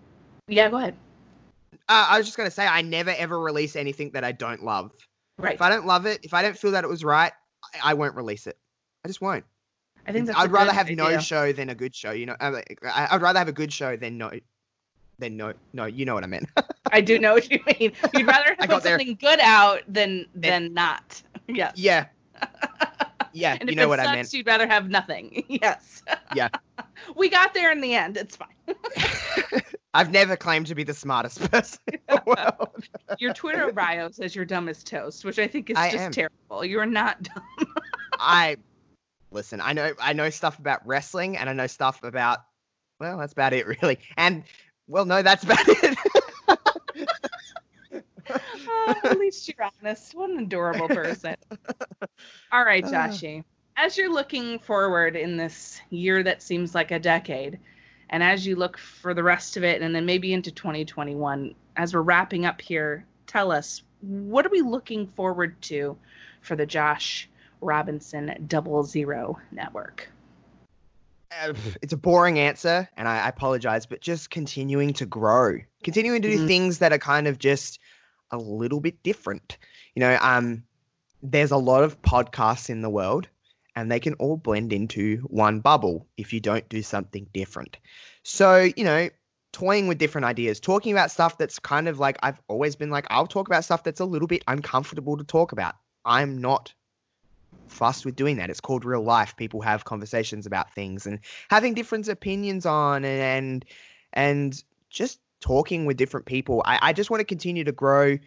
[0.48, 0.96] yeah, go ahead.
[1.89, 4.63] Uh, I was just going to say, I never ever release anything that I don't
[4.63, 4.91] love.
[5.38, 5.56] Right.
[5.56, 7.32] If I don't love it, if I don't feel that it was right,
[7.84, 8.58] I, I won't release it.
[9.04, 9.43] I just won't.
[10.08, 10.39] I think It's- that's.
[10.39, 12.12] a I'd rather have no show than a good show.
[12.12, 14.32] You know, I, I- I'd rather have a good show than no,
[15.19, 15.86] than no, no.
[15.86, 16.50] You know what I meant.
[16.91, 17.93] I do know what you mean.
[18.13, 18.98] You'd rather put there.
[19.00, 21.22] something good out than than not.
[21.48, 21.74] Yes.
[21.76, 22.06] yeah,
[23.34, 23.58] yeah.
[23.60, 24.34] And you if know it what sucks, I meant.
[24.34, 25.43] you'd rather have nothing.
[25.50, 26.02] Yes.
[26.36, 26.50] Yeah.
[27.16, 28.18] We got there in the end.
[28.18, 28.48] It's fine.
[29.94, 32.86] I've never claimed to be the smartest person in the world.
[33.20, 36.12] Your Twitter bio says you're dumb as toast, which I think is I just am.
[36.12, 36.66] terrible.
[36.66, 37.44] You're not dumb.
[38.13, 38.58] I
[39.32, 39.62] listen.
[39.62, 39.94] I know.
[40.00, 42.39] I know stuff about wrestling, and I know stuff about.
[43.00, 44.00] Well, that's about it, really.
[44.18, 44.44] And
[44.88, 45.98] well, no, that's about it.
[48.30, 50.16] Oh, at least you're honest.
[50.16, 51.36] What an adorable person.
[52.52, 52.84] All right.
[52.86, 53.44] Joshy.
[53.76, 57.60] As you're looking forward in this year that seems like a decade,
[58.10, 61.94] and as you look for the rest of it, and then maybe into 2021, as
[61.94, 65.98] we're wrapping up here, tell us what are we looking forward to
[66.42, 67.28] for the Josh
[67.62, 70.08] Robinson Double Zero Network?
[71.32, 76.30] Uh, it's a boring answer, and I, apologize, but just continuing to grow, continuing to
[76.30, 76.48] do Mhm.
[76.48, 77.80] things that are kind of just
[78.30, 79.58] a little bit different.
[79.96, 80.64] You know, um,
[81.24, 83.30] there's a lot of podcasts in the world,
[83.76, 87.78] and they can all blend into one bubble if you don't do something different.
[88.24, 89.10] So, you know,
[89.52, 93.06] toying with different ideas, talking about stuff that's kind of like I've always been like,
[93.10, 95.76] I'll talk about stuff that's a little bit uncomfortable to talk about.
[96.06, 96.74] I'm not
[97.68, 98.50] fussed with doing that.
[98.50, 99.36] It's called real life.
[99.38, 103.66] People have conversations about things and having different opinions on and and,
[104.14, 106.62] and just talking with different people.
[106.66, 108.18] I, I just want to continue to grow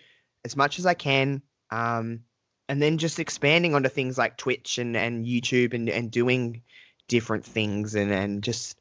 [0.45, 1.43] as much as I can.
[1.71, 2.21] Um,
[2.69, 6.63] and then just expanding onto things like Twitch and, and YouTube and, and doing
[7.09, 8.77] different things and, and just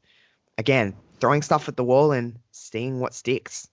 [0.58, 3.68] again throwing stuff at the wall and seeing what sticks.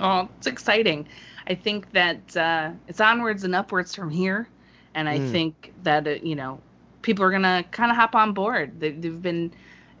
[0.00, 1.06] Oh, it's exciting.
[1.46, 4.48] I think that uh, it's onwards and upwards from here,
[4.94, 5.30] and I Mm.
[5.30, 6.60] think that uh, you know
[7.02, 8.80] people are gonna kind of hop on board.
[8.80, 9.52] They, they've been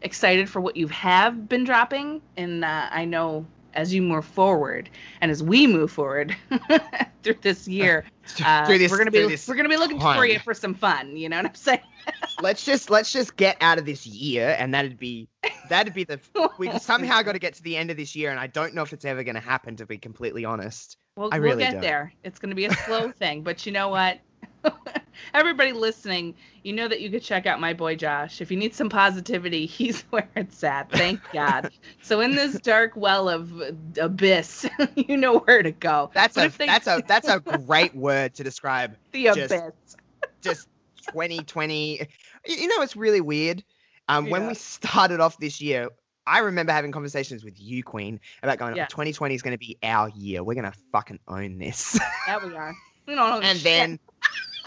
[0.02, 4.88] excited for what you have been dropping, and uh, I know as you move forward
[5.20, 6.34] and as we move forward
[7.22, 8.04] through this year,
[8.44, 10.74] uh, Through this- we're gonna be this we're gonna be looking for you for some
[10.74, 11.16] fun.
[11.16, 11.80] You know what I'm saying?
[12.42, 15.28] let's just let's just get out of this year and that'd be
[15.68, 16.20] that'd be the
[16.58, 18.82] we somehow got to get to the end of this year and I don't know
[18.82, 20.96] if it's ever going to happen to be completely honest.
[21.16, 21.80] We'll, I we'll get don't.
[21.80, 22.12] there.
[22.24, 24.18] It's going to be a slow thing, but you know what?
[25.34, 28.40] Everybody listening, you know that you could check out my boy Josh.
[28.40, 30.90] If you need some positivity, he's where it's at.
[30.90, 31.70] Thank God.
[32.02, 33.52] so in this dark well of
[34.00, 36.10] abyss, you know where to go.
[36.14, 39.96] That's But a they- that's a that's a great word to describe the just- abyss.
[40.42, 40.68] just
[41.08, 42.06] 2020.
[42.46, 43.64] You know it's really weird.
[44.08, 45.88] Um when we started off this year,
[46.26, 48.86] I remember having conversations with you Queen about going Yeah.
[48.86, 50.42] 2020 is going to be our year.
[50.42, 51.98] We're going to fucking own this.
[52.26, 52.74] Yeah, we are.
[53.06, 53.64] We don't and shit.
[53.64, 53.98] then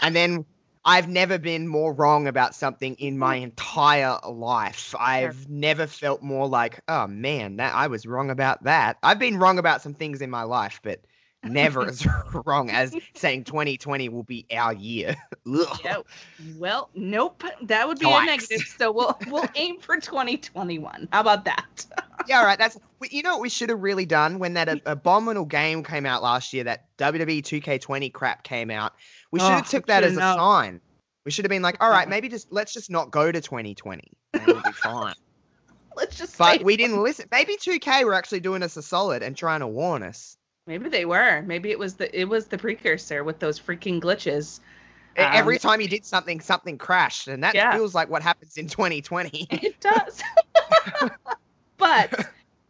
[0.00, 0.44] and then
[0.84, 3.42] I've never been more wrong about something in my mm.
[3.42, 4.94] entire life.
[4.98, 8.96] I've never felt more like, oh man, that I was wrong about that.
[9.02, 11.00] I've been wrong about some things in my life, but
[11.44, 12.06] never as
[12.46, 15.16] wrong as saying 2020 will be our year.
[15.82, 15.98] Yeah,
[16.58, 17.42] well, nope.
[17.62, 18.22] That would be Yikes.
[18.22, 18.60] a negative.
[18.76, 21.08] So we'll we'll aim for 2021.
[21.10, 21.86] How about that?
[22.26, 22.58] yeah, all right.
[22.58, 22.78] That's
[23.10, 24.80] you know what we should have really done when that mm.
[24.84, 26.64] abominable game came out last year.
[26.64, 28.92] That WWE 2K20 crap came out.
[29.32, 30.80] We should Oh, have took that as a sign.
[31.24, 34.02] We should have been like, all right, maybe just let's just not go to 2020
[34.38, 35.14] and we'll be fine.
[35.96, 37.26] Let's just But say we didn't listen.
[37.32, 40.36] Maybe 2K were actually doing us a solid and trying to warn us.
[40.66, 41.42] Maybe they were.
[41.42, 44.60] Maybe it was the it was the precursor with those freaking glitches.
[45.18, 47.72] E- Every Um, time you did something, something crashed, and that Yeah.
[47.72, 49.48] feels like what happens in 2020.
[49.62, 50.22] It does.
[51.78, 52.28] but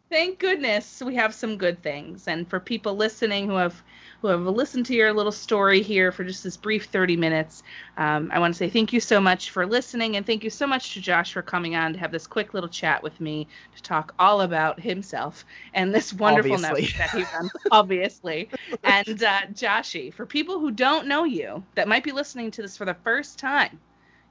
[0.09, 2.27] thank goodness we have some good things.
[2.27, 3.83] And for people listening who have
[4.21, 7.63] who have listened to your little story here for just this brief 30 minutes,
[7.97, 10.67] um, I want to say thank you so much for listening, and thank you so
[10.67, 13.81] much to Josh for coming on to have this quick little chat with me to
[13.81, 16.81] talk all about himself and this wonderful Obviously.
[16.81, 18.49] network that he runs, obviously.
[18.83, 22.75] And uh, Joshy, for people who don't know you that might be listening to this
[22.75, 23.79] for the first time,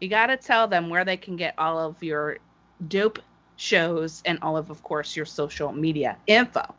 [0.01, 2.39] you got to tell them where they can get all of your
[2.87, 3.19] dope
[3.57, 6.75] shows and all of, of course, your social media info.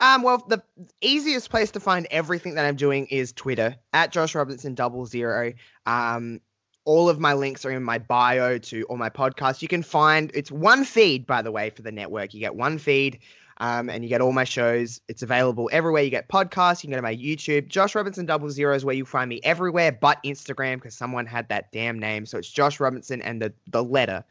[0.00, 0.62] Um, well, the
[1.02, 5.52] easiest place to find everything that I'm doing is Twitter at Josh Robinson double zero.
[5.84, 6.40] Um,
[6.86, 9.60] all of my links are in my bio to all my podcasts.
[9.60, 12.32] You can find it's one feed, by the way, for the network.
[12.32, 13.18] You get one feed,
[13.58, 15.02] um, and you get all my shows.
[15.06, 16.02] It's available everywhere.
[16.02, 16.82] You get podcasts.
[16.82, 17.68] You can go to my YouTube.
[17.68, 21.48] Josh Robinson double zero is where you find me everywhere, but Instagram because someone had
[21.50, 22.24] that damn name.
[22.24, 24.24] So it's Josh Robinson and the the letter.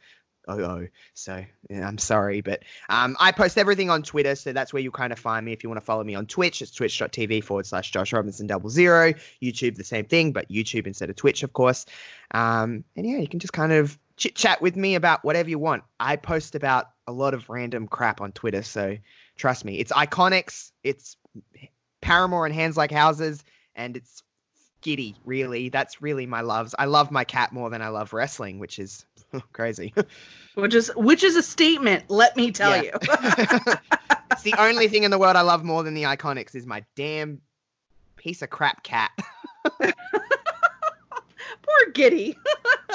[0.50, 0.86] Oh, oh.
[1.14, 4.92] So yeah, I'm sorry, but um, I post everything on Twitter, so that's where you'll
[4.92, 5.52] kind of find me.
[5.52, 8.68] If you want to follow me on Twitch, it's twitch.tv forward slash Josh Robinson double
[8.70, 9.12] zero.
[9.42, 11.86] YouTube, the same thing, but YouTube instead of Twitch, of course.
[12.32, 15.58] Um, and yeah, you can just kind of chit chat with me about whatever you
[15.58, 15.84] want.
[15.98, 18.96] I post about a lot of random crap on Twitter, so
[19.36, 19.78] trust me.
[19.78, 21.16] It's IIconics, it's
[22.00, 24.22] Paramore and Hands Like Houses, and it's
[24.82, 25.68] Giddy, really.
[25.68, 26.74] That's really my loves.
[26.78, 29.04] I love my cat more than I love wrestling, which is
[29.52, 29.92] crazy.
[30.54, 32.82] Which is which is a statement, let me tell Yeah.
[32.82, 32.92] you.
[34.32, 36.84] it's the only thing in the world I love more than the IIconics is my
[36.96, 37.40] damn
[38.16, 39.10] piece of crap cat.
[39.80, 39.92] Poor
[41.94, 42.36] Giddy.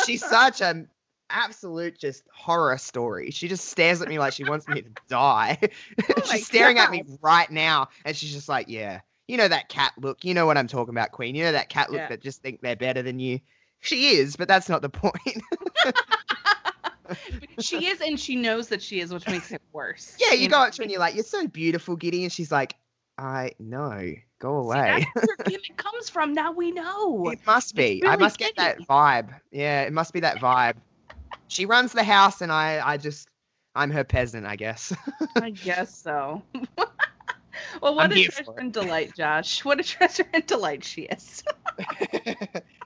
[0.06, 0.90] She's such an
[1.30, 3.32] absolute just horror story.
[3.32, 5.58] She just stares at me like she wants me to die.
[5.62, 9.70] Oh she's staring at me right now, and she's just like, "Yeah, you know that
[9.70, 10.26] cat look.
[10.26, 11.36] You know what I'm talking about, Queen.
[11.36, 12.08] You know that cat look Yeah.
[12.10, 13.40] that just think they're better than you."
[13.80, 15.14] She is, but that's not the point.
[17.60, 20.16] She is, and she knows that she is, which makes it worse.
[20.20, 20.58] yeah, you, know?
[20.58, 22.76] go up to her and you're like, "You're so beautiful, Giddy," and she's like,
[23.18, 24.14] I know.
[24.40, 25.08] Go See, away.
[25.16, 26.34] that's where gimmick comes from.
[26.34, 27.30] Now we know.
[27.30, 28.04] It must be.
[28.04, 29.40] I really must get that vibe.
[29.52, 30.76] Yeah, it must be that vibe.
[31.48, 33.28] She runs the house, and I, I just,
[33.76, 34.94] I'm her peasant, I guess.
[35.36, 36.42] I guess so.
[37.82, 39.64] well, what I'm a treasure and delight, Josh.
[39.64, 41.44] What a treasure and delight she is.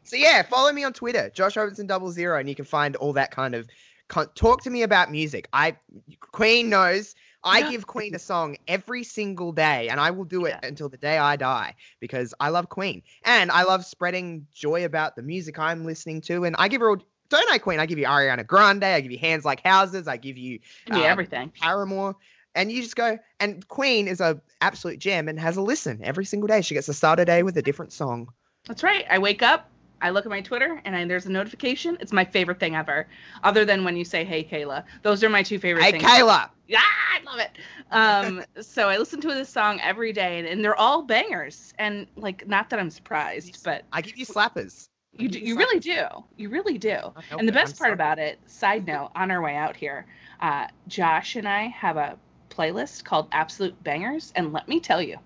[0.03, 3.13] so yeah, follow me on Twitter, Josh Robinson double zero, and you can find all
[3.13, 3.67] that kind of.
[4.09, 5.47] Con- talk to me about music.
[5.53, 5.77] I
[6.19, 7.15] Queen knows.
[7.41, 7.71] I Yeah.
[7.71, 10.67] give Queen a song every single day, and I will do it Yeah.
[10.67, 15.15] until the day I die because I love Queen and I love spreading joy about
[15.15, 16.43] the music I'm listening to.
[16.43, 16.97] And I give her all.
[17.29, 17.79] Don't I, Queen?
[17.79, 18.83] I give you Ariana Grande.
[18.83, 20.07] I give you Hands Like Houses.
[20.07, 21.53] I give you Yeah, Um, everything.
[21.61, 22.15] Paramore.
[22.55, 26.25] And you just go, and Queen is a absolute gem and has a listen every
[26.25, 26.61] single day.
[26.61, 28.33] She gets to start a day with a different song.
[28.65, 29.05] That's right.
[29.09, 29.69] I wake up,
[30.01, 31.97] I look at my Twitter, and I, there's a notification.
[31.99, 33.07] It's my favorite thing ever,
[33.43, 36.03] other than when you say, "Hey, Kayla." Those are my two favorite Hey, things.
[36.03, 36.49] Kayla.
[36.67, 37.51] Yeah, I love it.
[37.91, 41.73] Um, so I listen to this song every day, and, and they're all bangers.
[41.79, 44.87] And like, not that I'm surprised, but I give you slappers.
[45.17, 46.05] you do, you really do.
[46.37, 46.97] You really do.
[47.37, 47.93] And the best I'm part sorry.
[47.93, 50.05] about it, side note, on our way out here,
[50.41, 52.17] uh, Josh and I have a
[52.49, 55.17] playlist called Absolute Bangers, and let me tell you,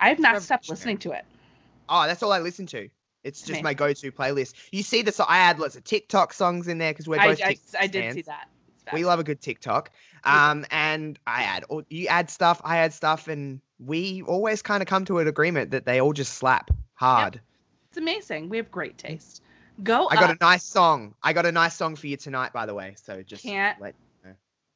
[0.00, 1.24] I have not stopped listening to it.
[1.88, 2.88] Oh, that's all I listen to.
[3.24, 3.64] It's just Amazing.
[3.64, 4.54] my go-to playlist.
[4.70, 7.42] You see the so I add lots of TikTok songs in there because we're both
[7.42, 8.48] I, TikTok I did see that.
[8.92, 9.90] We love a good TikTok.
[10.24, 14.82] Um, and I add, or you add stuff, I add stuff, and we always kind
[14.82, 17.40] of come to an agreement that they all just slap hard.
[17.88, 18.50] It's amazing.
[18.50, 19.42] We have great taste.
[19.82, 21.14] Go I got a nice song.
[21.22, 22.94] I got a nice song for you tonight, by the way.
[23.02, 23.94] So just Can't let.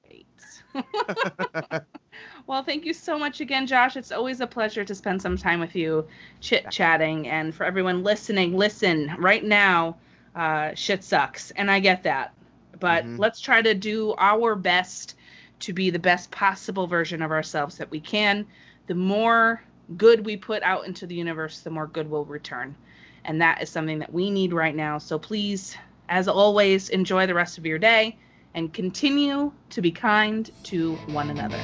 [0.08, 0.26] Wait.
[2.46, 3.96] well, thank you so much again, Josh.
[3.96, 6.06] It's always a pleasure to spend some time with you,
[6.40, 7.28] chit chatting.
[7.28, 9.98] And for everyone listening, listen right now.
[10.34, 12.32] Uh, shit sucks, and I get that.
[12.80, 13.18] But Mhm.
[13.18, 15.14] let's try to do our best
[15.60, 18.46] to be the best possible version of ourselves that we can.
[18.86, 19.60] The more
[19.96, 22.76] good we put out into the universe, the more good will return.
[23.24, 24.98] And that is something that we need right now.
[24.98, 25.76] So please,
[26.08, 28.16] as always, enjoy the rest of your day
[28.54, 31.58] and continue to be kind to one another.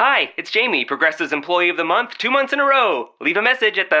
[0.00, 3.10] Hi, it's Jamie, Progressive's Employee of the Month, two months in a row.
[3.20, 4.00] Leave a message at the.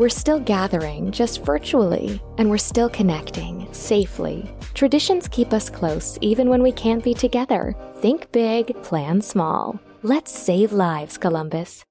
[0.00, 4.50] We're still gathering, just virtually, and we're still connecting, safely.
[4.72, 7.76] Traditions keep us close even when we can't be together.
[7.96, 9.78] Think big, plan small.
[10.02, 11.84] Let's save lives, Columbus.